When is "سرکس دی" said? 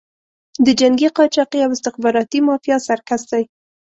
2.87-3.43